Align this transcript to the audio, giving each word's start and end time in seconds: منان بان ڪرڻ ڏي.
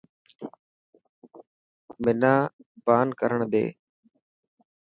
منان 2.03 2.41
بان 2.85 3.07
ڪرڻ 3.19 3.39
ڏي. 3.51 3.65